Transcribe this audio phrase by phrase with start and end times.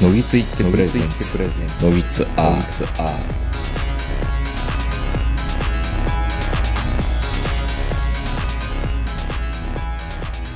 [0.00, 1.38] ノギツエイトプレゼンツ
[1.82, 3.48] ノギツR、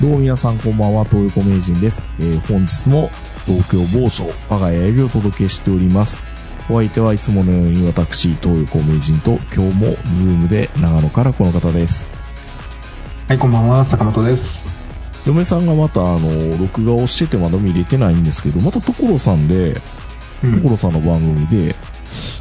[0.01, 2.05] どうも皆さんこんばんは、東横名人です。
[2.19, 3.09] えー本日も
[3.45, 6.23] 東京某所、我が家よりお届けしております。
[6.69, 12.09] お相手はいつものように私、東横名人と今日もズームで長野からこの方です。
[13.27, 14.62] はい、こんばんは、坂本です。
[15.25, 19.81] 嫁さんがまたあの、録画をしててまだ見れてないんですけど、また所さんで、
[20.43, 20.61] うん。
[20.61, 21.75] 所さんの番組で、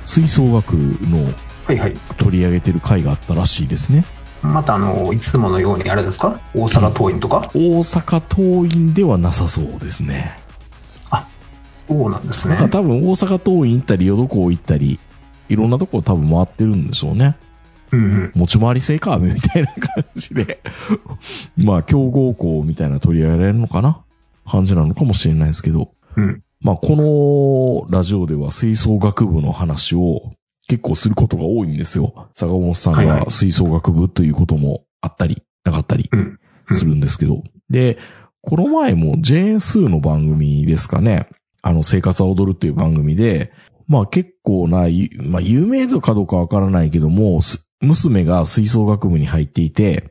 [0.05, 1.25] 吹奏楽の
[1.65, 1.95] はいはい。
[2.17, 4.05] 取り上げてる回があったらしいですね。
[4.43, 6.41] また、あの、いつものようにあれですか？
[6.55, 10.37] 大阪桐蔭とか、大阪桐蔭ではなさそうですね。
[11.89, 14.99] そうなんですね多分大阪桐蔭行ったり、淀港行ったり、
[15.49, 17.37] いろんなとこ多分回ってるんでしょうね。
[17.93, 20.61] 持ち回り制かみたいな感じで。
[21.57, 24.03] まあ、強豪校みたいな取り上げられるのかな？
[24.47, 25.93] 感じなのかもしれないですけど。
[26.17, 26.43] うん。
[26.61, 30.33] まあ、このラジオでは吹奏楽部の話を
[30.69, 32.29] 結構することが多いんですよ。
[32.35, 36.09] 坂本さんが吹奏楽部ということもあったり、なかったり
[36.71, 37.43] するんですけど。
[37.69, 37.99] で、
[38.41, 41.29] この前もジェーンスーの番組ですかね。
[41.63, 43.53] あの、生活は踊るっていう番組で、
[43.87, 50.11] まあ結構な、ゆまあ有名度かどうかわからないけども、す娘が吹奏楽部に入っていて、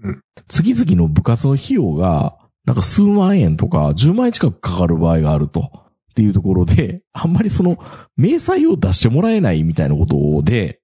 [0.00, 5.70] うん月々の部活の費用が、なんか数万円とか10万円近くかかる場合があると。
[6.10, 7.76] っていうところで、あんまりその、
[8.16, 10.80] 明細を出してもらえないみたいなことで、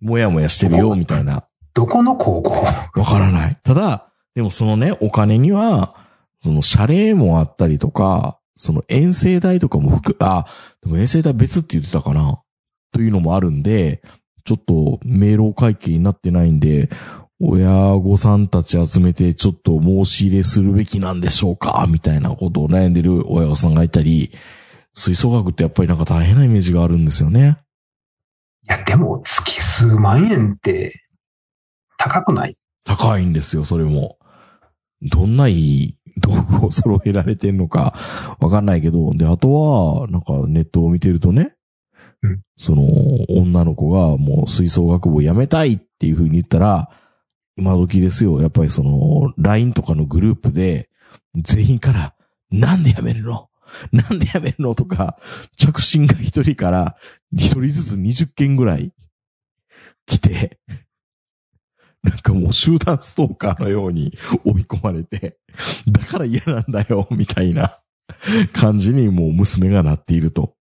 [0.00, 1.44] もやもやしてるよ、みたいな。
[1.72, 2.50] どこの高校？
[2.52, 3.56] わからない。
[3.62, 5.94] ただ、でもそのね、お金には、
[6.40, 10.46] その謝礼もあったりとか、その遠征代とかも含あ、
[10.82, 12.42] でも遠征代別って言ってたかな
[12.92, 14.02] というのもあるんで、
[14.46, 16.88] ちょっと明朗会計になってないんで、
[17.40, 24.30] 親御さんたち集めてちょっと申し入れするべきなんでしょうかみたいなことを悩んでる親御さんがいたり、
[24.94, 27.58] 吹奏楽ってやっぱりなんか大変なイメージがあるんですよね。
[28.68, 30.94] いや、でも、月数万円って、
[31.98, 32.54] 高くない？
[32.84, 34.16] 高いんですよ、それも。
[35.02, 37.94] どんないい道具を揃えられてんのか
[38.40, 41.54] わかんないけど、で、あとは、なんかネットを見てるとね、
[42.56, 42.84] その、
[43.28, 46.90] 女の子がもう吹奏楽部を辞めたいっていう風に言ったら、
[47.56, 50.90] 今時ですよ、やっぱりその、LINE とかのグループで、
[51.34, 52.14] 全員から、
[52.50, 53.48] なんで辞めるの？
[53.92, 54.74] なんで辞めるの？
[54.74, 55.18] とか、
[55.56, 56.96] 着信が一人から、
[57.32, 58.92] 一人ずつ20件ぐらい
[60.06, 60.58] 来て、
[62.02, 65.38] なんかもう集団ストーカーのように追い込まれて、
[65.86, 67.80] だから嫌なんだよ、みたいな
[68.52, 70.55] 感じにもう娘がなっていると。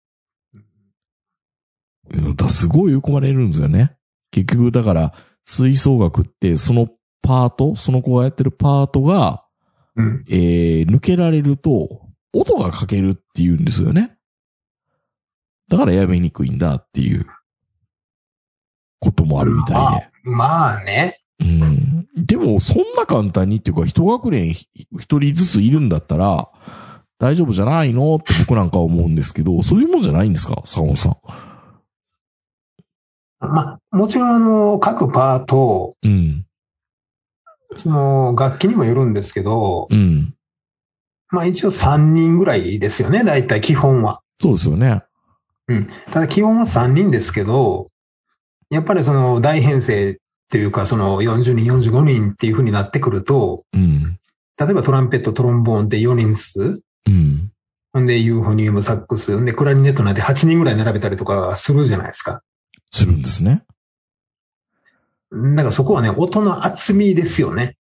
[2.14, 3.96] うんだすごい追い込まれるんですよね。
[4.32, 5.14] 結局、だから、
[5.44, 6.88] 吹奏楽ってその
[7.22, 9.44] パート、その子がやってるパートが、
[9.96, 10.24] うん。
[10.30, 14.16] えー、抜けられると、音がかけるって言うんですよね。
[15.70, 17.26] だからやめにくいんだっていう、
[19.00, 20.30] こともあるみたいで。
[20.30, 21.18] まあね。
[21.40, 22.08] うん。
[22.16, 24.68] でも、そんな簡単にっていうか、一学年ひ
[25.00, 26.50] 一人ずついるんだったら、
[27.18, 30.62] 大丈夫じゃないのって僕なんかは思うんですけど、そういうもんじゃないんですか？
[30.66, 31.16] 坂本さん。
[33.42, 36.46] まあ、もちろん、あの、各パート、うん。
[37.76, 40.36] その、楽器にもよるんですけど、うん。
[41.32, 44.22] まあ一応3人ぐらいですよね、大体基本は。
[44.40, 45.04] そうですよね。
[45.70, 45.88] うん。
[46.12, 47.88] ただ基本は3人ですけど、
[48.70, 50.16] やっぱりその大編成っ
[50.50, 54.20] ていうか、その40人、45人っていう風になってくると、うん。
[54.60, 57.52] 例えばトランペット、トロンボーンって4人ずつ、うん。
[57.94, 62.42] ほんでユーフォニウム、サックス、ほんでクラリネットなんて8人ぐらい並べたりとかするじゃないですか。
[62.92, 63.64] するんですね。
[65.32, 67.78] だからそこはね、音の厚みですよね。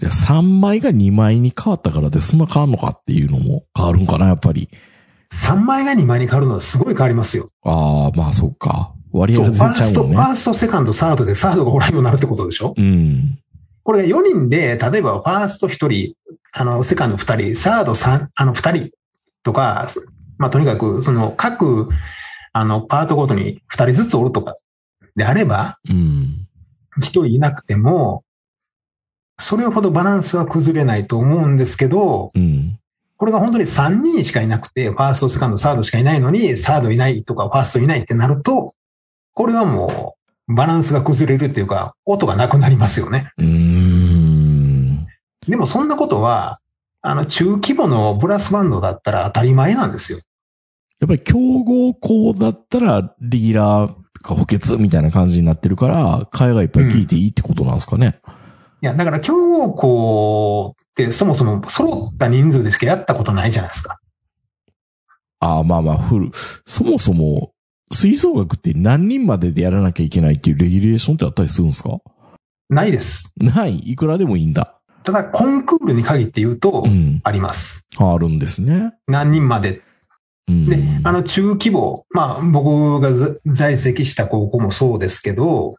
[0.00, 4.70] いや、3枚が2枚に変わったからでそんな変わるのかっていうのも変わるんかな、やっぱり。
[5.32, 7.48] 3枚が2枚に変わるのはすごい変わりますよ。
[7.64, 8.94] ああ、まあそっか。
[9.10, 10.16] 割合がファースト、全然ちゃうもんね。
[10.16, 12.74] ファースト、セカンド、サードでサードがおらんようになるってことでしょ？
[12.76, 13.38] うん。
[13.82, 16.14] これが4人で、例えばファースト1人、
[16.52, 18.90] あの、セカンド2人、サード3、あの2人
[19.42, 19.88] とか、
[20.38, 21.88] まあとにかく、その各、
[22.58, 24.54] あの、パートごとに2人ずつおるとか
[25.14, 26.48] であれば、うん。
[26.96, 28.24] 1人いなくても、
[29.38, 32.78] それほどバランスは崩れないと思うんですけど、うん。
[33.18, 38.72] これが本当に3人しかいなくて、ファースト、セカンド、サードしかいないのに、サードいないとか、ファーストいないってなると、
[39.34, 40.16] これはも
[40.48, 43.32] う、バランスが崩れるっていうか、音がなくなりますよね。
[45.46, 46.58] でもそんなことは、
[47.02, 50.20] あの、中規模のブラスバンドだったら当たり前なんですよ。
[51.00, 58.20] やっぱり競合校だったら、レギュラーか補欠みたいな感じになってるから、会がいっぱい聞いていいってことなんですかね。
[58.82, 63.98] いや、だから強豪校ってそもそも揃った人数でしかやったことないじゃないですか。
[65.40, 66.30] ああ、まあまあ、フル。
[66.66, 67.52] そもそも、
[67.92, 71.98] 吹奏楽って何人まででやらなきゃいけないっていうレギュレーションってあったりするんですか？
[72.68, 73.32] ないです。
[73.36, 73.76] ない。
[73.76, 74.80] いくらでもいいんだ。
[75.04, 77.20] ただ、コンクールに限って言うとう、ん。
[77.22, 77.86] あります。
[77.96, 78.92] あるんですね。
[79.06, 79.82] 何人まで。
[80.48, 80.68] うん。
[80.68, 85.74] で、あの、中規模、まあ、僕がざ在籍した高校もそうですけど、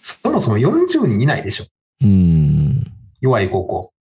[0.00, 1.66] そもそも40人いないでしょ。
[2.02, 2.90] うん。
[3.20, 3.92] 弱い高校。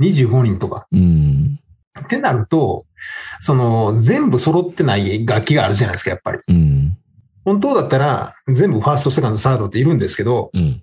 [0.00, 0.86] 25人とか。
[0.92, 1.58] うん。
[1.98, 2.84] ってなると、
[3.40, 6.38] その、全部揃ってない楽器があるじゃないですか、やっぱり。
[6.48, 6.96] うん。
[7.44, 10.82] 本当だったら、全部ファースト、セカンド、サードっているんですけど、うん。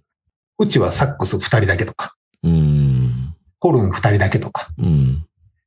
[0.58, 3.36] うちはサックス2人だけとか、うん。
[3.60, 5.26] ホルン2人だけとか、うん。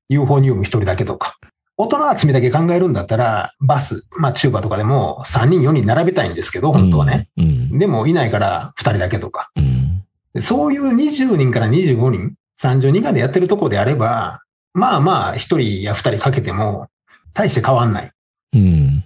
[0.09, 1.37] ユーフォニウム1人だけとか。
[1.81, 7.29] 音の厚みだけ考えるんだったら、バス、まあチューバとかでも3人4人並べたいんですけど、本当はね。
[7.37, 7.79] うん。
[7.79, 9.51] でもいないから2人だけとか。
[9.55, 10.05] うん。
[10.35, 14.43] でそういう20人から25人、30人間でやってるとこであれば、
[14.75, 16.89] まあまあ1人や2人かけても、
[17.33, 18.13] 大して変わんない。
[18.55, 19.05] うん。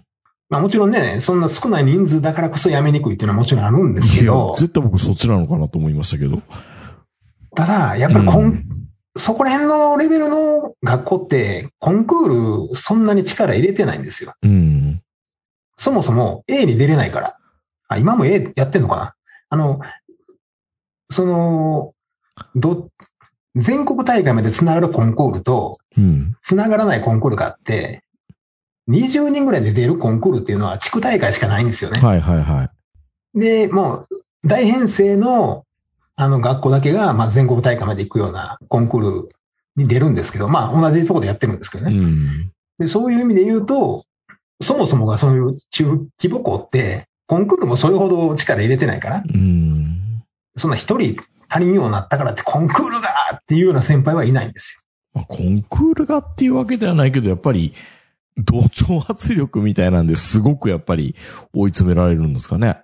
[0.49, 6.41] まあもちろんね、そんな少ない人数だからこそやめにくいっていうのはもちろんあるんですけいやど、絶対僕そっちなのかなと思いましたけど。
[7.55, 8.25] ただ、やっぱり
[9.17, 14.33] そこら辺のレベルの学校って、コンクールそんなに力入れてないんですよ。
[14.43, 15.03] うん。
[15.77, 17.39] そもそも A に出れないから。
[17.89, 19.15] あ、今も A やってんのかな？
[19.51, 19.81] あの、
[21.11, 21.95] その、
[22.55, 22.89] ど、
[23.55, 26.35] 全国大会まで繋がるコンクールと、うん。
[26.43, 28.03] 繋がらないコンクールがあって、
[28.89, 32.01] 20人ぐらいで出るコンクールっていうのは地区大会しかないんですよね。
[32.01, 32.71] はいはいは
[33.35, 33.39] い。
[33.39, 34.09] で、もう、
[34.45, 35.65] 大編成の、
[36.17, 39.29] あの、学校だけが、まあ、全国大会まで行くようなコンクール
[39.77, 41.97] に出るんですけど、まあ、同じところでやってるんですけどうね。
[41.97, 42.53] ん。
[42.79, 44.05] で、そういう意味で言うと、
[44.61, 50.23] そもそもがそういう中規模校って、コンクールもそれほど力入れてないから、うん。
[50.57, 51.17] そんな一人
[51.49, 57.75] 足りんようになったからってコンクールがっていうような先輩はいないんですまあ、コンクールがっていうわけではないけど、やっぱり、
[58.39, 61.15] 同調圧力みたいなんですごくやっぱり
[61.53, 62.83] 追い詰められるんですかね。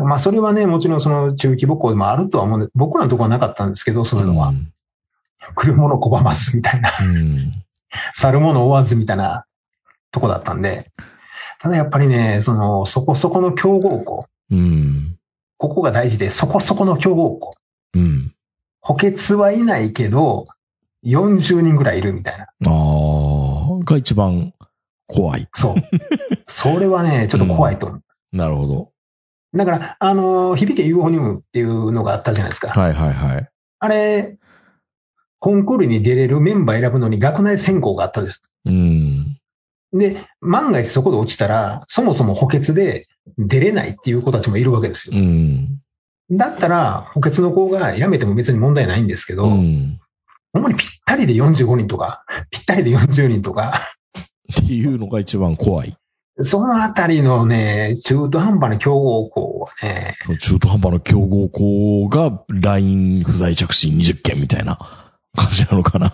[0.00, 4.50] まあ、それはね、もちろんその中規模校でもあるとは思うんで、僕らのところはなかったんですけど、そういうのは。
[4.50, 4.72] ん。
[5.54, 6.90] 来るもの拒ますみたいな。
[7.00, 7.52] うん。
[8.14, 9.44] 去るもの追わずみたいな
[10.10, 10.90] とこだったんで、
[11.60, 15.18] ただやっぱりね、その、そこそこの強豪校、うん。
[15.58, 17.54] ここが大事で、そこそこの強豪校、
[17.94, 18.34] うん。
[18.80, 20.46] 補欠はいないけど、
[21.04, 22.44] 40人ぐらいいるみたいな。
[22.44, 24.54] ああ、が一番
[25.06, 25.48] 怖い。
[25.52, 25.74] そう。
[26.46, 28.02] それはね、ちょっと怖いと思う。
[28.32, 28.91] なるほど。
[29.54, 32.68] だから、あの、響けユーフォニウムっていうのがあったじゃないですか。
[32.68, 33.48] はいはいはい。
[33.80, 34.38] あれ、
[35.38, 38.42] コンクールに出れるメンバー選ぶのに学内選考があったんです。
[38.64, 39.38] うん。
[39.92, 43.06] で、万が一そこで落ちたら、そもそも補欠で
[43.36, 45.20] 出れないっていう子たちもいるわけですよう。
[45.20, 45.80] ん。
[46.30, 50.00] だったら、補欠の子が辞めても別に問題ないんですけど、うん。
[50.54, 53.80] 主にぴったりで45人とか、ぴったりで40人とか、
[54.60, 55.96] っていうのが一番怖い。
[56.40, 64.78] そのあたりのね、中途半端な強豪校はね、中途半端な競合校が LINE 不在着信20件みたいな
[65.36, 66.12] 感じなのかな？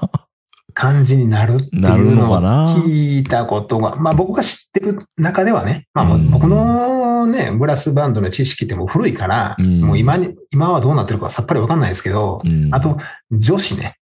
[0.75, 2.41] 感じになるっていうののを
[2.85, 12.73] 聞いたことが、まあ僕が知ってる中ではね、まあ僕のね、ブラスバンドの知識ってもう古いから、うんもう今に、今はどうなってるかさっぱりわかんないですけど、うん。
[12.73, 12.97] あと、
[13.33, 13.97] 女子ね。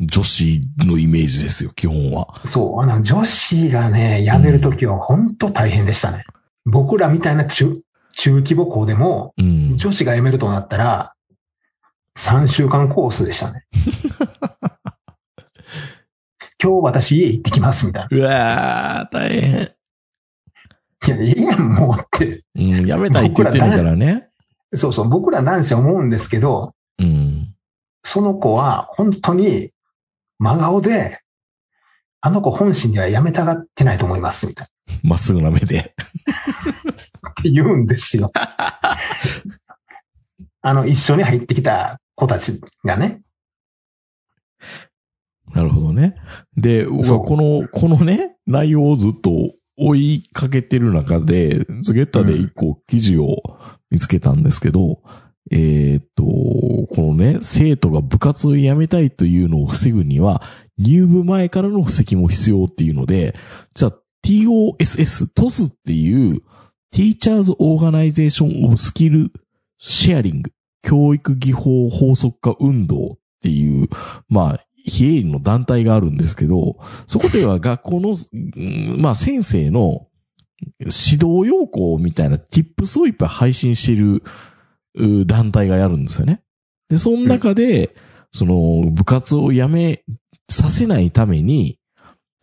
[0.00, 2.34] 女子のイメージですよ、基本は。
[2.46, 6.24] そう、あの、女子がね、辞めるときは本当大変でしたね。
[6.64, 7.80] 僕らみたいな中、
[8.16, 9.76] 中規模校でも、うん。
[9.76, 11.14] 女子が辞めるとなったら、
[12.16, 13.64] 3週間コースでしたね。
[16.62, 19.52] 今日私家行ってきますみたいうわー、大変。
[19.52, 19.62] な。
[21.06, 22.42] いや、いいやん、もうって。
[22.54, 24.28] うん、やめたいって言ってないからね。
[24.74, 27.54] そうそう、僕ら男子は思うんですけど、うん。
[28.02, 29.70] その子は本当に
[30.38, 31.18] 真顔で、
[32.20, 34.66] あの子本心では辞めたがってないと思います、みたい
[35.02, 35.94] まっすぐな目で。
[37.22, 37.30] な。
[37.30, 38.30] って言うんですよ。
[40.62, 43.22] あの、一緒に入ってきた子たちがね。
[45.52, 46.16] なるほどね。
[46.56, 49.30] で、僕はこの、このね、内容をずっと
[49.76, 53.36] 追いかけてる中で、ズゲッタで一個記事を
[53.90, 55.02] 見つけたんですけど、
[55.50, 60.42] えーっと、このね、生徒が部活を辞めたいというのを防ぐには、
[60.78, 63.34] 入部前からの布石も必要っていうので、
[63.74, 63.92] じゃあ
[64.24, 66.42] TOSS、TOS っていう
[66.94, 69.30] Teachers Organization of Skill
[69.80, 70.42] Sharing
[70.82, 73.88] 教育技法法則化運動っていう、
[74.28, 78.14] まあ、非営利の団体があるんですけど、そこでは学校の、
[78.98, 80.08] まあ先生の
[80.78, 84.22] 指導要項みたいな tips をいっぱい配信してる
[85.26, 86.42] 団体がやるんですよね。
[86.88, 87.94] で、その中で、
[88.32, 90.02] その部活を辞め
[90.50, 91.78] させないために、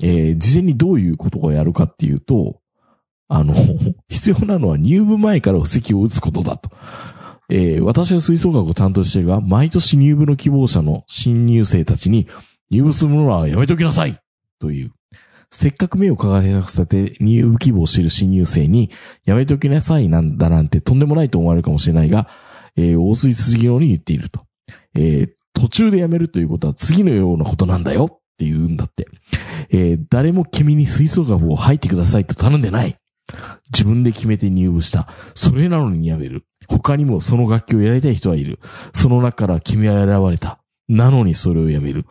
[0.01, 2.59] えー事前にどういうことをやるかっていうと、
[3.27, 3.55] あの、
[4.09, 6.71] 必要なのは入部前から布石を打つことだと。
[7.49, 12.27] えー私は吹奏楽を担当しているが、毎年入部の希望者の新入生たちに、
[12.69, 14.17] 入部するものはやめときなさい
[14.59, 14.91] という。
[15.51, 18.89] せっかく目を輝かせて入部希望している新入生に、
[19.25, 22.27] やめときなさいなんだなんてとんでもないと思われるかもしれないが、
[22.77, 24.45] えー、大水辻のように言っていると。
[24.95, 29.05] えー途中でやめるということは次のようなことなんだよって言うんだって。
[29.69, 32.95] えー誰も君に吹奏楽を入ってくださいと頼んでない。
[33.71, 35.09] 自分で決めて入部した。
[35.35, 36.45] それなのにやめる。
[36.67, 38.59] 他にもその楽器をやりたい人はいる。
[38.93, 40.60] その中から君は選ばれた。
[40.91, 42.05] なのにそれをやめる。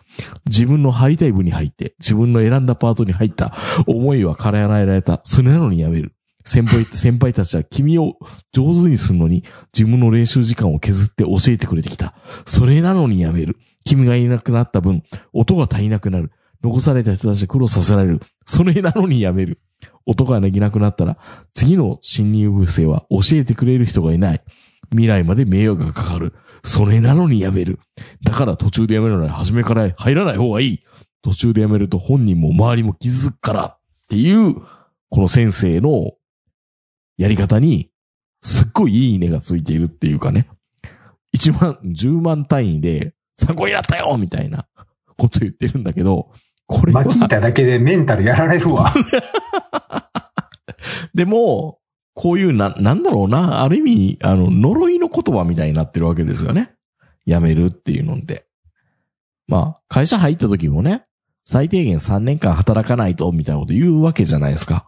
[0.46, 3.52] 自分の入りたい部に入って、自分の選んだパートに入った。
[3.86, 5.20] 思いは叶えられた。
[5.24, 6.14] それなのにやめる。
[6.44, 8.16] 先輩、先輩たちは君を
[8.52, 9.44] 上手にするのに
[9.76, 12.14] 自分の練習時間を削って教えてくれてきた。
[12.46, 13.58] それなのにやめる。
[13.84, 15.02] 君がいなくなった分、
[15.34, 16.32] 音が足りなくなる。
[16.62, 18.20] 残された人たちに苦労させられる。
[18.46, 19.60] それなのにやめる。
[20.06, 21.18] 音ができなくなったら、
[21.52, 24.42] 次の新入部生は教えてくれる人がいない。
[24.90, 26.34] 未来まで迷惑がかかる。
[26.62, 27.78] それなのにやめる。
[28.22, 30.80] だから途中でやめるなら初めから入らない方がいい。
[31.22, 34.54] 途中でやめると本人も周りも傷つくからっていう、
[35.10, 36.12] この先生の
[37.18, 37.90] やり方に、
[38.42, 40.48] すっごいいいねがついているっていうかね。
[41.36, 44.66] 1万、10万単位で参考になったよみたいな
[45.16, 46.32] こと言ってるんだけど、
[46.66, 48.94] これはまあ、聞いただけでメンタルやられるわ。
[51.14, 51.79] でも、
[52.14, 56.74] こういうな、なんだろうな、ある意味、あの、呪いの言葉みたいになってるわけですよね。
[57.26, 58.46] 辞めるっていうのって。
[59.46, 61.04] まあ、会社入った時もね、
[61.44, 64.86] 最低限3年間働かないと、みたいなこと言うわけじゃないですか。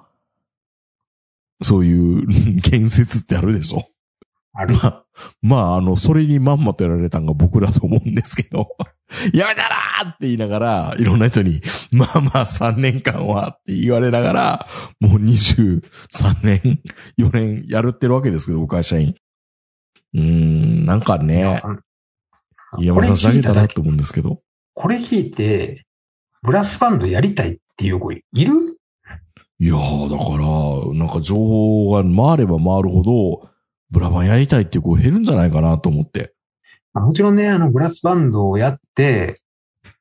[1.62, 3.88] そういう 建設ってあるでしょ。
[4.52, 4.75] ある。
[4.75, 5.04] まあ、
[5.40, 8.76] まあ、あの、それにまんまとやられたのが僕だと思うんですけど、
[9.32, 14.66] やめたらーって言いながら、いろんな人に、まあまあ3年間はって言われながら、
[15.00, 15.82] もう23
[16.42, 16.80] 年、
[17.18, 19.14] 4年やるってるわけですけど、会社員。
[20.14, 21.61] うーん、なんかね、
[22.78, 24.40] やめさせてあげたなと思うんですけど。
[24.75, 25.85] これ聞いて、
[26.42, 28.52] ブラスバンドやりたいっていう子いる？
[29.59, 33.51] いやー、だから、なんか情報が回れば回るほど、
[33.92, 36.34] ブラバンやりたいっていう子減るんじゃないかなと思って。
[36.92, 39.34] まあもちろんね、あの、ブラスバンドをやって、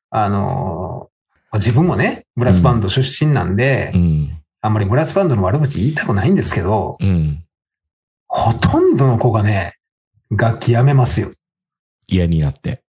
[0.09, 1.11] あのー
[1.59, 7.43] 自分もね、ブラスバンド出身なんで、うん、あんまりブラスバンドの悪口言いたくないんですけど、うん。
[8.27, 9.75] ほとんどの子がね、
[10.29, 11.29] 楽器やめますよ。
[12.07, 12.81] 嫌になって。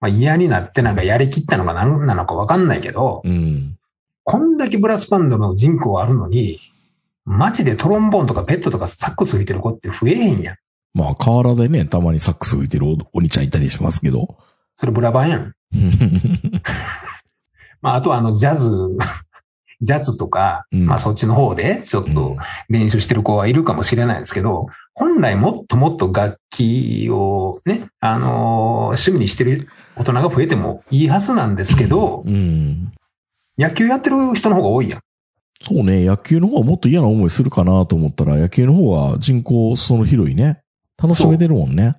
[0.00, 3.78] まあ、嫌になってなんかやりきったのが何なのかわかんないけど、うん。
[4.24, 6.60] こんだけブラスバンドの人口あるのに、
[7.24, 10.56] 街でトロンボーンとかペットとかサックス吹いてる子って増えへんやん。
[10.94, 14.36] まあ、河原でね、たまにサックス吹いてるおお兄ちゃんいたりしますけど。
[14.78, 15.54] それブラバンやん。
[17.80, 18.70] まあ、あとはあの、ジャズ、
[19.82, 22.36] ジャズとか、うんまあそっちの方でちょっと
[22.68, 32.92] 練習してる子はいるかもしれないですけど、本来もっともっと楽器をね、あのー趣味にしてる大人が増えてもいいはずなんですけど、うん。
[33.58, 35.00] 野球やってる人の方が多いやん。
[35.62, 40.60] そうね、野球の方はもっと嫌な思いするかなと思ったら、野球の方は人口その広いね。
[41.00, 41.96] 楽しめてるもんね。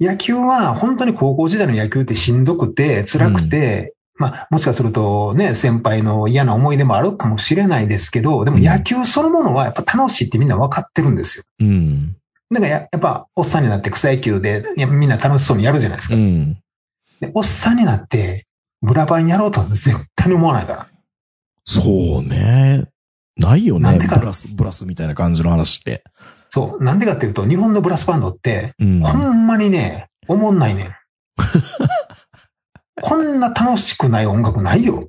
[0.00, 11.44] 野球は本当に高校時代の野球ってしんどくて辛くて、まあもしかするとね、先輩の嫌な思い出もあるかもしれないですけど、でも野球そのものはやっぱ楽しいってみんな分かってるんですよ。
[11.60, 12.16] うん。
[12.52, 16.14] だからややっぱおっさんになって草野球でみんな楽しそうにやるじゃないですか。
[16.14, 16.56] うん。
[17.20, 18.46] でおっさんになって
[18.82, 20.88] ブラバンやろうとは絶対に思わないから。
[21.64, 22.88] そうね。
[23.36, 23.82] ないよね。
[23.82, 26.04] なんでかブラス、ブラスみたいな感じの話って。
[26.50, 26.84] そう。
[26.84, 29.00] なんでかっていうと、日本のブラスバンドって、うん。
[29.00, 30.94] ほんまにね、思んないねん。
[33.02, 35.08] こんな楽しくない音楽ないよ。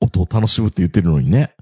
[0.00, 1.54] 音を楽しむって言ってるのにね。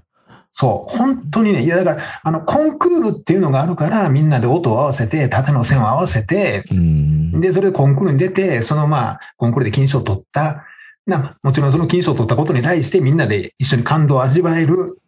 [0.51, 0.97] そう。
[0.97, 7.39] 本当にね、いやだから、あの、コンクールっていうのがあるから、みんなで音を合わせて、縦の線を合わせて、うん。
[7.39, 10.65] で、それでコンクールに出て、そのまあ、コンクールで金賞を取った。
[11.11, 14.99] な、もちろんその金賞を取ったことに対してみんなで一緒に感動を味わえる。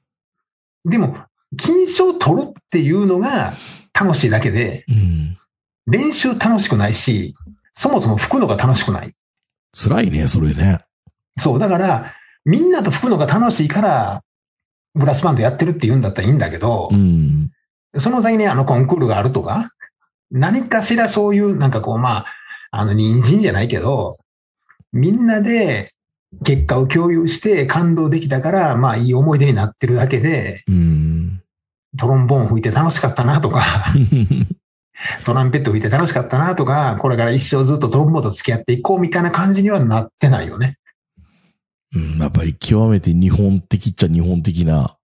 [0.86, 1.18] でも、
[1.58, 3.54] 金賞を取るっていうのが
[3.94, 5.38] 楽しいだけで、うん。
[5.88, 7.34] 練習楽しくないし、
[7.74, 9.14] そもそも吹くのが楽しくない。
[9.74, 10.80] 辛いね、それね。
[11.38, 12.14] そう、だから、
[12.46, 14.24] みんなと吹くのが楽しいから、
[14.94, 17.52] ブラスバンドやってるって言うんだったらいいんだけど、うん。
[17.98, 19.70] その先にあのコンクールがあるとか、
[20.32, 22.26] 何かしらそういうなんかこうまあ、
[22.72, 24.14] あの人参じゃないけど、
[24.94, 25.90] みんなで
[26.46, 31.42] 結果を共有して感動できたから、まあいい思い出になってるだけで、うん。
[31.98, 33.94] トロンボーン吹いて楽しかったなとか、
[35.26, 40.78] トランペット吹いて楽しかったなとか、これから一生ずっとトロンボーンと付き合っていこうみたいな感じにはなってないよね。
[41.96, 44.98] うん、やっぱり極めて日本的っちゃ日本的な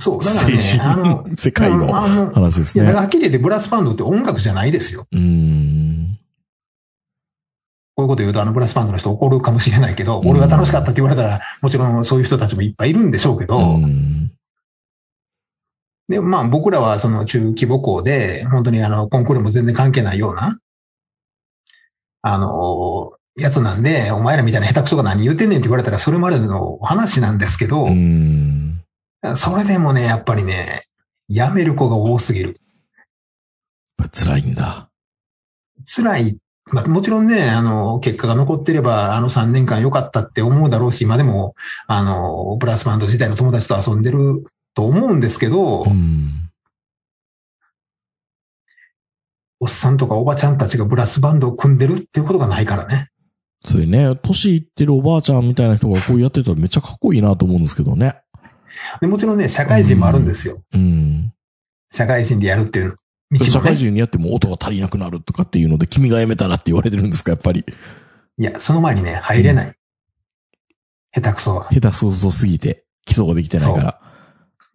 [0.00, 3.04] そう、だからね、世界の話ですいや、だからね。
[3.04, 5.06] はっきり言ってブラスバンドって音楽じゃないですよ。
[5.12, 5.99] うーん。
[8.00, 14.32] こういうこと言うと、あの、ブラスバンドの人怒るかもしれないけど、うん俺は楽しかったって言われたら、もちろんそういう人たちもいっぱいいるんでしょうけど、うん。
[16.08, 20.58] で、まあ僕らはその中規模校で、本当にあの、コンクールも全然関係ないような、
[22.22, 28.82] あの、やつなんで、お前らみたいな下手くそが何言ってんねんって言われたらそれまでの話なんですけど、うん。
[29.36, 30.84] それでもね、やっぱりね、
[31.28, 32.60] 辞める子が多すぎる。
[33.98, 34.90] やっぱ辛いんだ。
[35.86, 36.38] 辛い。
[36.72, 41.54] まあ、もちろんね、あの、結果が残ってれば、あの3年間良かったって思うだろうし、今でも、
[41.86, 46.50] あの、ブラスバンド自体の友達と遊んでると思うんですけど、うん。
[49.60, 53.10] おっさんとかおばちゃんたちがブラスバンドを組んでるっていうことがないからね。
[53.64, 58.16] それね、年いってるおばあちゃんみたいな人がこうやってたらめっちゃかっこいいなと思うんですけどね。
[59.00, 60.62] でもちろんね、社会人もあるんですよ。
[60.72, 61.32] うん。
[61.92, 62.96] 社会人でやるっていう
[63.30, 63.44] ね。
[63.44, 67.64] 社会人にやっても音が足りなくなるとかっていうので、君が辞めたらって言われてるんですか、やっぱり。
[68.38, 69.74] いや、その前にね、入れない。
[71.14, 71.68] 下手くそは。
[71.70, 74.00] 下手そうそうすぎて、基礎ができてないから。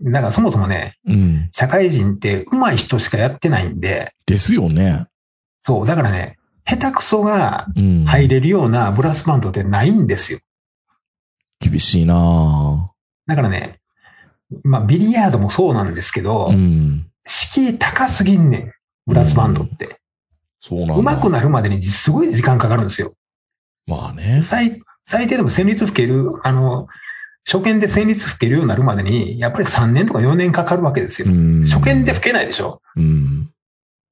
[0.01, 1.49] だからそもそもね、うん。
[1.51, 5.07] 社会人って上手い人しかやってないんで、ですよね。
[5.61, 8.05] そう、だからね、下手くそがうん。
[8.05, 10.39] 入れるようなブラスバンドってないんですよ。
[11.59, 12.91] 厳しいな
[13.27, 13.79] だからね、
[14.63, 17.07] まあ、ビリヤードもそうなんですけど、ぁうん。
[17.25, 18.71] 敷居高すぎんねん。
[19.05, 19.99] ブラスバンドって。
[20.59, 21.11] そうなんだ。
[21.11, 23.13] 上手くなるまでにすごい時間かかるんですよ。
[23.87, 24.41] まあね。
[24.41, 26.87] 最、最低でも旋律吹ける、あの、
[27.45, 31.27] 初見で旋律吹けるようになるまでに、やっぱり3年とか4年かかるわけですよ。
[31.29, 31.65] うん。
[31.65, 33.51] 初見で吹けないでしょうん。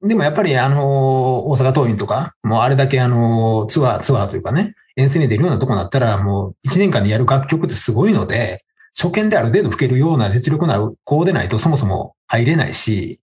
[0.04, 8.60] でもやっぱりあの、大阪桐蔭とか、もうあれだけあの、ツアー、ツアーというかね、遠征に出るようなとこになったら、もう1年間でやる楽曲ってすごいので、
[8.96, 13.20] 初見である程度吹けるような実力のある子でないとそもそも入れないし、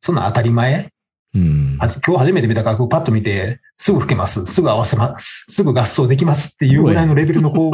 [0.00, 0.90] そんな当たり前？
[1.34, 1.78] うん。
[1.78, 4.46] は今日初めて見た楽譜パッと見て、すぐ吹けます。
[4.46, 5.46] すぐ合わせます。
[5.50, 7.72] すぐ合奏できますっていうぐらいのレベルの子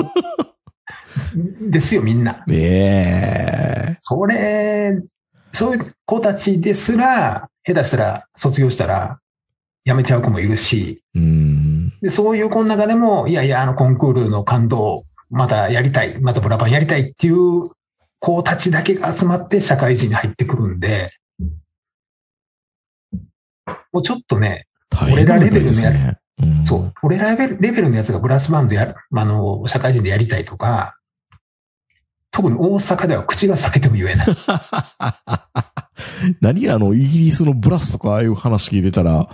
[1.61, 2.45] ですよ、みんな。
[2.51, 4.99] ええそれ、
[5.53, 9.21] そういう子たちですら、下手したら卒業したら
[9.85, 11.93] 辞めちゃう子もいるし、うん。
[12.01, 17.65] でそういう子の中でも、いやいや、あのコンクールの感動、またやりたい、またブラバンやりたいっていう
[18.19, 21.09] 子たちだけが集まって社会人に入ってくるんで、
[23.93, 26.19] もうちょっとね、大変な世界です俺らレベね。
[26.43, 26.93] うんそう。
[27.03, 30.95] 俺らレベルレベルのやつがブラスバンドやる、あの、社会人でやりたいとか、
[32.31, 34.27] 特に大阪では口が裂けても言えない。
[36.41, 39.29] 何あの、イギリスのブラスとかああいう話聞いてたら、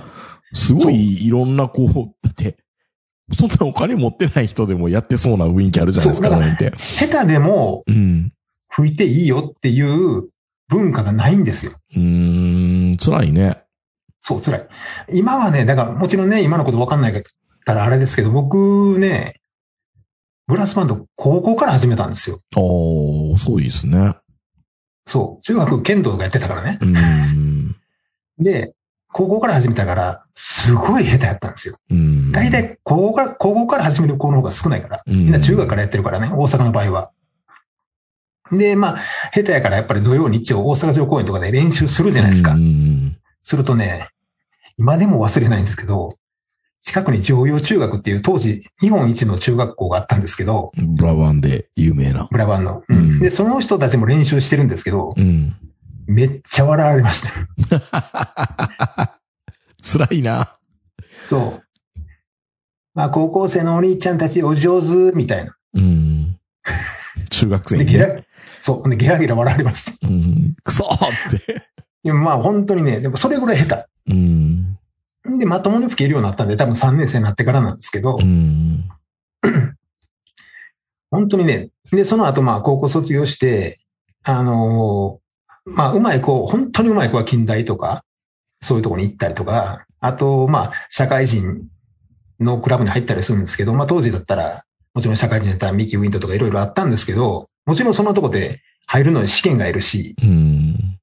[0.52, 2.56] すごいいろんなこう、だって、
[3.32, 6.78] そんなお金持ってない人でもやってそうな雰囲気あるじゃないですか、そうこの辺って。
[6.78, 8.32] 下手でもうん。
[8.68, 10.28] 吹いていいよっていう
[10.68, 11.72] 文化がないんですよ。
[11.94, 13.62] うーん、辛いね。
[14.22, 14.68] そう、辛い。
[15.12, 17.22] 今はね、だからもちろんね、今のことわかんない
[17.64, 19.40] からあれですけど、僕ね、
[20.46, 22.38] ブラスバンド高校から始めたんですよ。
[22.54, 24.14] ああ、遅いですね。
[25.06, 25.42] そう。
[25.42, 26.78] 中学剣道がやってたからね。
[26.80, 27.76] うーん。
[28.38, 28.74] で、
[29.12, 31.76] 高校から始めたから、すごい下手やったんですよ。
[31.90, 32.32] うん。
[32.32, 35.02] 大体、高校から、高校から始める子の方が少ないから。
[35.06, 37.12] うん、みんな中学からやってるからね、大阪の場合は。
[38.52, 39.00] で、まあ、
[39.32, 42.52] 下手やからやっぱり土曜日曜大阪城公園とかで練習するじゃないですか。
[42.52, 43.16] うん。
[43.42, 44.08] するとね、
[44.78, 46.14] 今でも忘れないんですけど、
[46.80, 52.28] 近くに常陽中学っていう当時日本一の中学校があったんですけど、ブラバンで有名な。
[52.30, 52.82] ブラバンの。
[52.88, 55.56] うんで、その人たちも練習してるんですけど、うん。
[56.06, 59.18] めっちゃ笑われました。
[59.82, 60.58] 辛いな。
[61.28, 61.62] そう。
[62.94, 65.56] まあ、高校生のお兄ちゃんたちお上手みたいな。
[65.74, 66.38] うん。
[67.30, 67.98] 中学生で、に、ね。
[67.98, 68.22] ゲラ、
[68.60, 68.88] そう。
[68.88, 70.08] で、ゲラゲラ笑われました。
[70.08, 70.54] うん。
[70.64, 71.68] クソーって。
[72.04, 74.78] でもまあ、本当にね、でもそれぐらい下うん。
[75.24, 75.38] 手。
[75.38, 78.88] で、まともに吹けるようになったんで、多分3年生になってからなんですけど、うん。
[81.10, 83.78] 本当にね、で、その後まあ高校卒業して、
[84.22, 85.25] あのー
[85.66, 88.04] まあうまい子、本当にうまい子は近代とか、
[88.60, 91.66] そういうところに行ったりとか、あとまあ社会人
[92.40, 94.62] のクラブに入ったりするんですけど、まあ当時だったら、
[94.94, 100.98] もちろん社会人だったらミキウィントとかいろいろあったんですけど、もちろんそんなとこで入るのに試験がいるし、うん。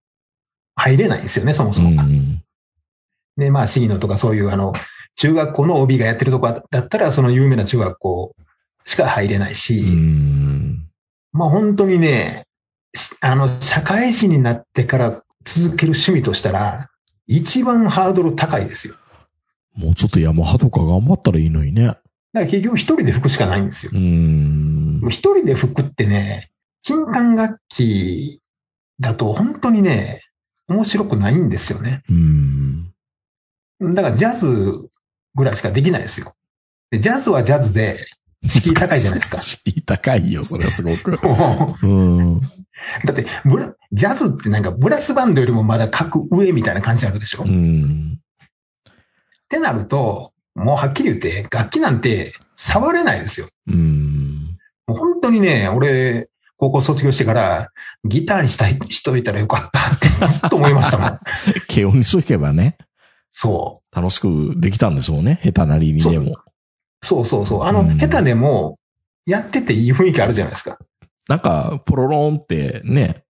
[0.75, 2.01] 入れないんですよね、そもそうも。
[2.03, 2.41] ん。
[3.37, 4.73] で、まあ、シギノとかそういう、あの、
[5.15, 8.35] 中学校の OB がやってるとこだったら、その有名な中学校
[8.85, 10.87] しか入れないし、うん。
[11.31, 12.52] まあ本当にね、し
[13.21, 16.89] あの、社会人になってから続ける趣味としたら、
[17.27, 18.95] 一番ハードル高いですよ。
[19.75, 21.85] もうちょっとヤマハとか頑張ったらいいのにね。
[21.85, 21.99] だか
[22.33, 23.97] ら結局一人で吹くしかないんですよう。
[23.97, 25.01] ん。
[25.09, 26.51] 一人で吹くってね、
[26.83, 28.41] 金管楽器
[28.99, 30.21] だと本当にね、
[30.67, 32.03] 面白くないんですよね。
[32.09, 32.93] うん。
[33.93, 34.89] だからジャズ
[35.35, 36.33] ぐらいしかできないですよ。
[36.91, 37.97] でジャズはジャズで、
[38.47, 39.39] 敷居高いじゃないですか。
[39.41, 41.19] 敷居高いよ、それはすごく。
[41.25, 42.37] もうん。
[42.37, 42.41] う
[43.05, 48.19] だってブラ、ジャズってなんかブラスバンドよりもまだ格上みたいな感じあるでしょ、うっん。
[49.49, 53.47] てなると、もうはっきり言って楽器なんて触れないですよ。
[53.67, 54.57] うん。
[54.87, 56.27] もう本当にね、俺、
[56.57, 57.69] 高校卒業してから
[58.05, 61.19] ギターにしたいしといたらよかったって ずっと思いましたもん。
[61.67, 62.77] 軽音にしとけばね、
[63.31, 65.39] そ楽しくできたんでしょうね。
[65.43, 66.35] 下手なりにでも。
[67.03, 67.05] う。
[67.05, 67.63] そうそうそう。
[67.63, 68.75] あの、うん下手でも、
[69.25, 70.77] やってていい雰囲気あるじゃないですか。
[71.29, 73.23] なんか、ポロロンってね、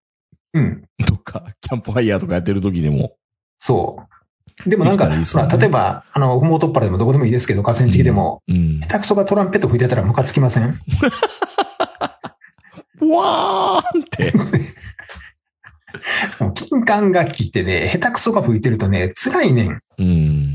[0.53, 0.83] うん。
[1.07, 3.15] どっか、キャンプファイヤーとかやってる時でも、
[3.59, 3.97] そ
[4.65, 4.69] う。
[4.69, 8.79] でもなんか、ねほら例えば、あの、ふもとっぱらでもどこでもいいですけど、河川敷でも、うん。
[8.81, 10.79] 下手くそがトランペット吹いてたらムカつきません？
[13.01, 14.33] わーんって。
[16.55, 19.81] 金管楽器ってね、下手くそが吹いてるとね、辛いねん。
[19.97, 20.52] うん。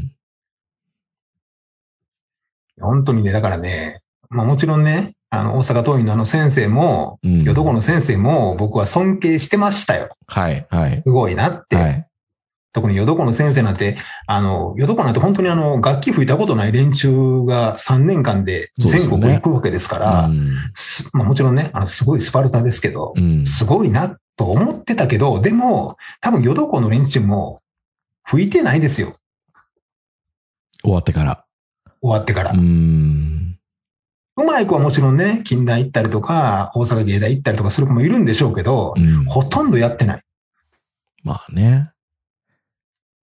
[2.80, 10.08] 本当にね、だからね、まあもちろんね、あの、大阪桐蔭のあの先生も、うんよどこの先生も僕は尊敬してましたよ。
[10.26, 10.96] はい、はい。
[10.96, 11.76] すごいなって。
[11.76, 12.04] はい。
[12.72, 20.54] 特によどこの先生なんて、あの、よどこなんて本当にあの、楽器吹いたことない連中が3年間で全国行くわけですから、うん。
[20.74, 23.46] すまあもちろんね、あの、すごいスパルタですけど、うん。
[23.46, 27.60] すごいなと思ってたけど、でも、多分よどこの連中も
[28.24, 29.14] 吹いてないですよ。
[30.82, 31.47] 終わってから。
[32.00, 32.52] 終わってから。
[32.52, 32.56] う。
[32.56, 33.38] うん
[34.37, 39.24] まい子はもちろんね、近代行ったりとか、大阪芸大行ったりとかする子もいるんでしょうけど、うん。
[39.24, 40.22] ほとんどやってない。
[41.22, 41.90] まあね。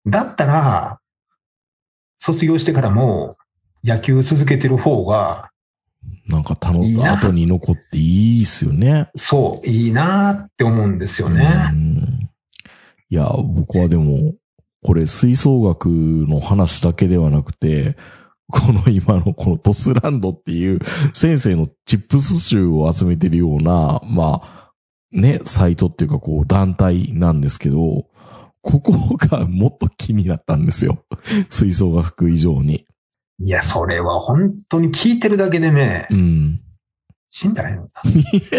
[0.06, 1.00] だったら、
[2.18, 3.36] 卒業してからも
[3.84, 5.50] 野球続けてる方が、
[6.26, 9.10] なんか楽いいな後に残っていいっすよね。
[9.16, 11.48] そう、いいなって思うんですよね。
[11.72, 12.30] うん
[13.12, 14.34] いや、僕はでも、
[14.84, 17.96] これ吹奏楽の話だけではなくて、
[18.50, 20.80] この今のこのトスランドっていう
[21.12, 24.72] 先生のチップス集を集めてるような、まあ、
[25.12, 28.06] ね、サイトっていうかこう団体なんですけど、
[28.62, 31.04] ここがもっと気になったんですよ。
[31.48, 32.86] 吹奏楽以上に。
[33.38, 36.60] いや、それは本当に聞いてるだけでね、うん。
[37.28, 38.02] 死んだらいいのか。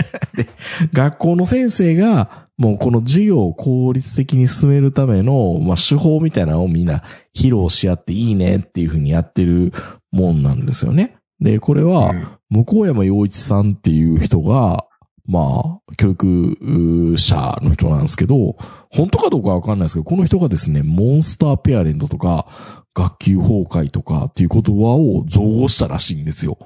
[0.94, 7.02] 学校の先生が、もうこの授業を効率的に進めるための、まあ、手法みたいなのをみんな
[7.36, 9.74] 披露し合っていいねっていうふうにやってる
[10.12, 11.18] もんなんですよね。
[11.40, 14.86] で、これは、うん向山洋一さんっていう人が、
[15.26, 18.58] まあ、教育者の人なんですけど、
[18.90, 22.48] 本当かどうかわかんないですけど、この人がですね、モンスターペアレントとか、
[22.94, 26.58] 学級崩壊とかっていう言葉を造語したらしいんですよ。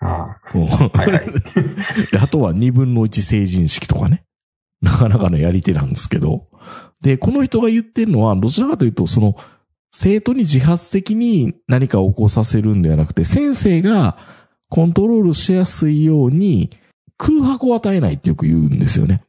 [0.00, 1.26] あうんあはいはい。
[2.10, 4.25] であとは二分の一成人式とかね。
[4.80, 6.46] なかなかのやり手なんですけど。
[7.00, 9.36] で、この人が言ってるのは、どちらかというと、その、
[9.90, 14.18] 生徒に自発的に何かを起こさせるんではなくて、先生が
[14.68, 16.70] コントロールしやすいように
[17.16, 19.24] 空白を与えないってよく言うんですよね。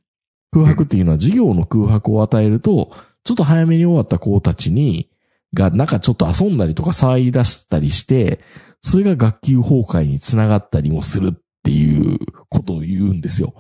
[0.52, 2.92] 空白っていうのは授業の空白を与えると、
[3.24, 5.10] ちょっと早めに終わった子たちに、
[5.54, 8.42] が、なんかちょっと遊んだりとか騒い出したりして、
[8.82, 13.54] それが学級崩壊につながったりもするっていうことを言うんですよ。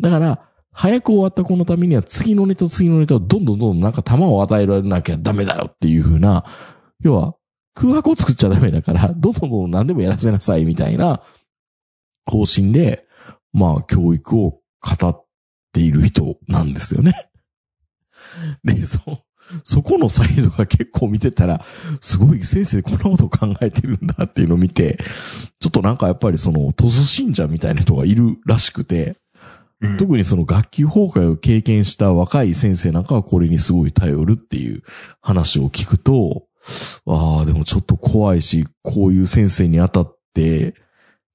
[0.00, 6.44] だから、早く終わった子のためには次のネタ次のネタをどんどんどんどんなんか弾を与えられなきゃダメだよっていう風な、
[7.00, 7.36] 要は
[7.74, 11.22] 空白を作っちゃダメだから、どんどんどんどん何でもやらせなさいみたいな
[12.26, 13.06] 方針で、
[13.52, 15.26] まあ教育を語っ
[15.72, 17.30] ている人なんですよね。
[18.64, 18.98] で、そ、
[19.62, 21.64] そこのサイドが結構見てたら、
[22.00, 24.98] すごい先生こんなこと考えてるんだっていうのを見て、
[25.60, 29.16] ちょっとなんかやっぱりその、トス信者みたいな人がいるらしくて、
[29.98, 34.82] 特にその学級崩壊を経験した若い先生なんかはこれにすごい頼るっていう
[35.20, 36.44] 話を聞くと、
[37.06, 40.74] ああ、でもちょっと怖いし、こういう先生に当たって、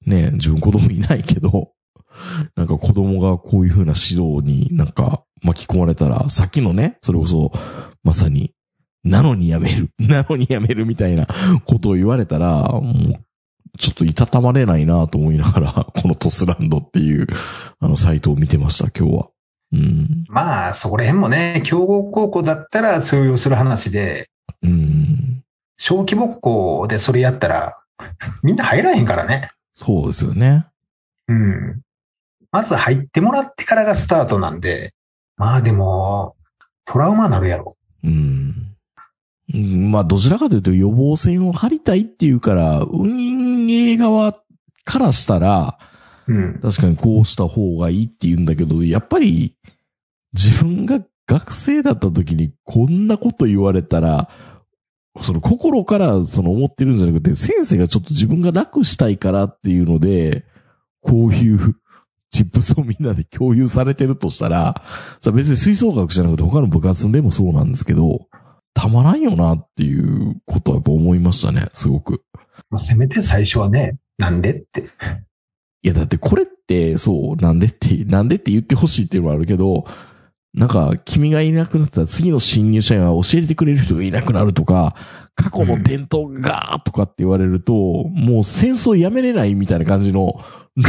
[0.06, 1.72] ね、自分子供いないけど、
[2.56, 7.52] なんか子供がこういう風な指導になんか巻き込まれたら、さっきのね、それこそ、
[8.02, 8.52] まさに、
[9.04, 11.26] なのにやめる、 なのにやめるみたいな
[11.64, 13.24] ことを言われたら、もう、
[13.78, 17.26] ちょっといたたまれないなと思いながら、 このトスランドっていう、
[17.80, 19.28] あの、サイトを見てました、今日は。
[19.72, 20.24] うん。
[20.28, 24.28] まあ、そこら辺もね、強豪高校だったら通用する話で、
[24.62, 25.42] うん。
[25.76, 27.76] 小規模校でそれやったら、
[28.42, 29.50] みんな入らへんからね。
[29.74, 30.66] そうですよね。
[31.28, 31.80] うん。
[32.52, 34.92] まず入ってもらってからがスタートなんで、
[35.36, 36.36] まあでも、
[36.84, 37.76] トラウマになるやろ。
[38.02, 38.70] うん。
[39.52, 43.40] うんまあ、どちらかというと予防線を張りたいっていうから、運営
[43.96, 44.40] 側
[44.84, 45.78] からしたら、
[46.26, 46.60] うん。
[46.60, 49.56] 確かにこうした方がいいって言うんだけど、やっぱり
[50.32, 54.28] 自分が学生だった時にこんなこと言われたら、
[55.20, 60.44] その心からその思ってるんじゃなくて、先生がちょっと自分が楽したいからっていうので、
[61.02, 61.76] こういう
[62.30, 64.80] チップスをみんなで共有されてるとしたら、
[65.20, 68.28] さ別に吹奏楽じゃなくて他の部活でもそうなんですけど、
[68.74, 72.22] たまらんよなっていうことはやっぱ思いましたね、すごく。
[72.70, 74.84] まあ、せめて最初はね、なんでって。
[75.82, 79.84] いや、だってこれって、そう、なんでって、なんでって言ってほしいっていうのもあるけど、
[80.52, 84.96] なんか、君がいなくなったら次の新入社員は教えてくれる人がいなくなるとか、
[85.36, 90.42] 過去の伝統がとかって言われると、もう戦争やめれないみたいな感じの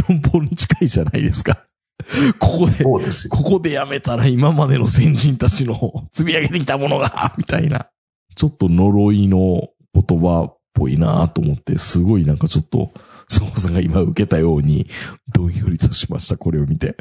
[0.08, 1.64] 論法に近いじゃないですか。
[2.38, 3.10] ここで、そうで。
[3.28, 7.88] ここでやめたら今までの先人たちの積み上げてきたものが、 みたいな。
[8.34, 12.92] ちょっと呪いの言葉っぽいなと思って、すごいなんかちょっと、
[13.28, 14.88] そもさんが今受けたように、
[15.32, 16.96] どんよりとしました、これを見て。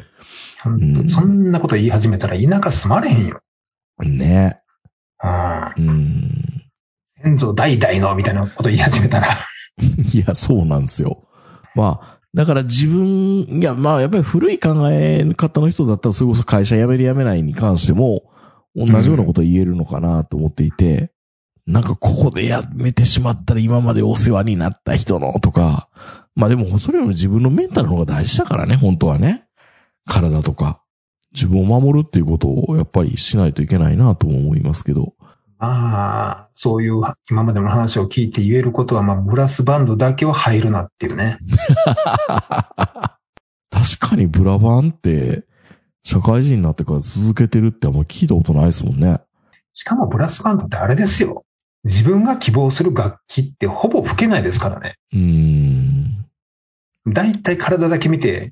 [0.67, 3.41] ん当そんなこと言い始めたら田舎住まれへんよ。
[3.99, 4.59] ね。
[5.23, 5.27] う
[5.81, 5.87] ん。
[5.87, 6.63] うん。
[7.23, 9.37] 先祖代々のみたいなこと言い始めたら。
[10.13, 11.27] いや、そうなんですよ。
[11.75, 18.23] まあ、だから自分、いや、まあ、やっぱり古い考え方の人だったら、それこそ会社辞める辞めないに関しても、
[18.75, 21.11] 同じようなこと言えるのかなと思っていて、
[21.67, 25.89] なんかここでやめてしまったら今までお世話になった人のとか、
[26.35, 29.45] まあでもそれよりも自分のメンタルの方が大事だからね、本当はね。
[30.05, 30.81] 体とか。
[31.33, 35.13] 自分を守るっていうことをやっぱりしないといけないなとも思いますけど。
[35.61, 41.37] まあ、そういう今までの話を聞いて言えることは、まあ、ブラスバンドだけは入るなっていうね。
[43.69, 45.43] 確かにブラバンって、
[46.01, 49.21] 社会人になってから続けてるってあんま聞いたことないですもんね。
[49.71, 51.45] しかもブラスバンドってあれですよ。
[51.83, 54.95] 自分が希望する楽器ってほぼ吹けないですからね。
[55.13, 56.25] うーん。
[57.05, 58.51] だいたい体だけ見て、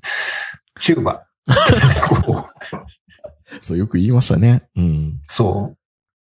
[0.80, 1.26] チューバ。
[3.60, 4.62] そう、よく言いましたね。
[4.76, 5.20] うん。
[5.26, 5.79] そう。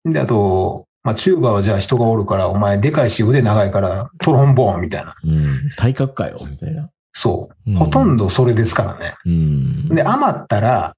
[0.05, 5.15] で、あと、まあ、チューバはじゃあ人がおるから、お前でかいし腕長いからトロンボーンみたいな。
[5.23, 5.47] うん。
[5.77, 6.89] 体格かよ、みたいな。
[7.13, 7.71] そう。
[7.71, 9.15] うんほとんどそれですからね。
[9.25, 9.89] うん。
[9.89, 10.95] で、余ったら、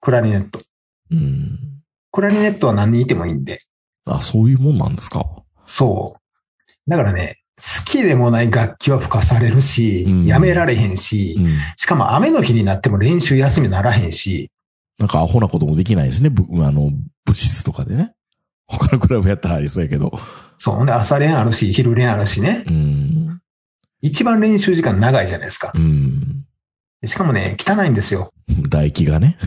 [0.00, 0.60] クラリネット。
[1.10, 1.58] うん。
[2.12, 3.58] クラリネットは何人いてもいいんで。
[4.06, 5.24] あ、そういうもんなんですか？
[5.66, 6.90] そう。
[6.90, 11.60] だからね、好きでもない楽器は吹かされるし、うんやめられへんし、うん。
[11.76, 14.50] しかも雨の日になっても練習休みならへんし、
[14.98, 16.30] なんかアホなこともできないですね。
[16.30, 16.92] ぶ、あの、
[17.24, 18.12] 部室とかでね。
[18.66, 20.18] 他のクラブやったらありそうやけど。
[20.56, 20.74] そう。
[20.76, 22.64] ほんで朝練あるし、昼練あるしね。
[22.66, 23.40] うん。
[24.00, 25.72] 一番練習時間長いじゃないですか。
[25.74, 26.44] うん。
[27.04, 28.32] しかもね、汚いんですよ。
[28.64, 29.38] 唾液がね。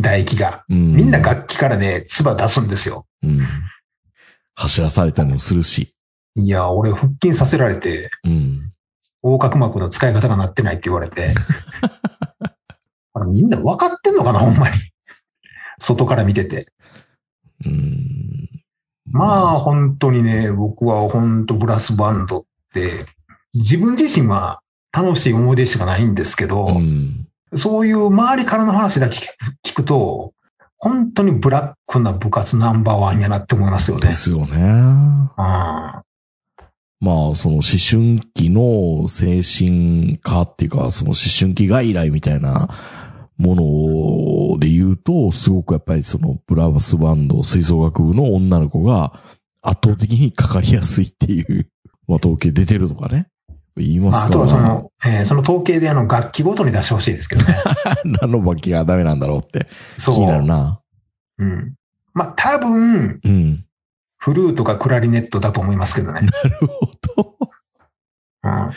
[0.00, 0.64] 唾液が。
[0.68, 0.94] うん。
[0.94, 3.06] みんな楽器からね、唾出すんですよ。
[3.22, 3.42] うん。
[4.54, 5.94] 走らされたりもするし。
[6.36, 8.72] いや、俺腹筋させられて、うん。
[9.22, 11.34] 横隔膜の使い方がなってないって言われて。
[13.28, 14.76] みんな分かってんのかな、ほんまに。
[15.78, 16.66] 外から見てて。
[17.64, 18.48] うん。
[19.10, 23.04] まあ、本当にね、僕は本当ブラスバンドって、
[23.54, 24.60] 自分自身は
[24.92, 27.28] 楽しい思い出しかないんですけど、うん。
[27.54, 29.18] そういう周りからの話だけ
[29.64, 30.32] 聞くと、
[30.78, 34.14] 本当にブラックな部活ナンバーワンやなって思いますよねで。
[34.14, 34.56] すよね。
[34.56, 36.02] うん
[37.02, 42.68] まあ、その思春期の精神科っていうか、その思春期外来みたいな
[43.38, 43.62] もの
[44.58, 49.12] で言うと、すごくやっぱりそのブラバスバンド吹奏楽部の女の子が
[49.62, 51.68] 圧倒的にかかりやすいっていう、
[52.08, 53.28] まあ統計出てるとかね。
[53.76, 54.44] 言いままあ、すから。
[54.44, 57.56] あとはその、えーその統計であの楽器ごとに出してほしいですけどね。
[58.20, 60.14] 何の楽器がダメなんだろうってそう。
[60.14, 60.80] 気になるな。
[61.38, 61.74] うん。
[62.12, 63.64] まあ、多分、うん。
[64.18, 66.20] フルートかクラリネットだと思いますけどね。
[66.20, 67.36] なるほど。
[68.44, 68.72] うん。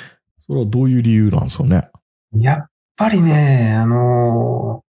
[0.48, 1.90] それはどういう理由なんですかね。
[2.34, 4.85] やっぱりね、あのー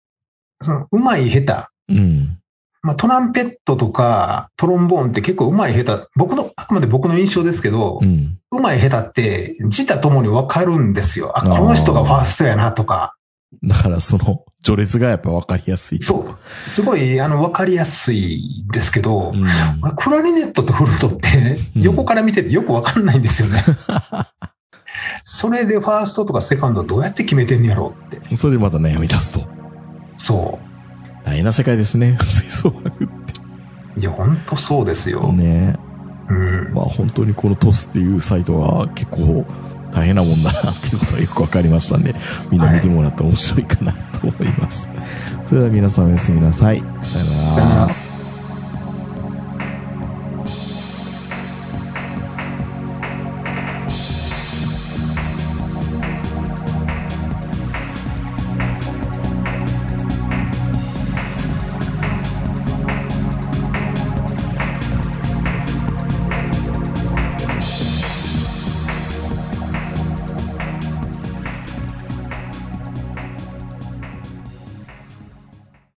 [0.61, 1.93] その、うまい下手。
[1.93, 2.39] うん。
[2.81, 6.07] まあ、トランペットとかトロンボーンって結構うまい下手。
[6.15, 8.05] 僕の、あくまで僕の印象ですけど、う。
[8.05, 11.37] うんまい下手って自他ともにわかるんですよ。
[11.37, 13.15] あ、この人がファーストやなとか。
[13.63, 16.01] だからその序列がやっぱ分かりやすい。
[16.01, 16.35] そ
[16.67, 16.69] う。
[16.69, 19.47] すごい、あの、わかりやすいですけど、うん。
[19.81, 23.63] あクラリネットとフルートって、うん横から見ててよくわかんないんですよね。
[25.23, 28.35] それでファーストとかセカンドどうやって決めてんやろうって。
[28.35, 29.47] それでまた悩み出すと。
[30.25, 30.59] そ
[31.23, 32.17] 大変な世界ですね。
[32.19, 33.07] 吹奏楽っ
[33.95, 33.99] う。
[33.99, 35.21] いや、ほんとそうですよ。
[35.21, 35.75] てね。
[36.27, 36.73] うん。
[36.73, 39.45] まあ本当にこのトスっていうサイトは結構
[39.93, 42.15] 大変なもんだなっていうことがよくわかりましたんで、
[42.49, 44.89] みんな見てもらったら面白いかなと思います。
[45.43, 46.83] それでは皆さんおやすみなさい。
[47.03, 48.04] さよなら。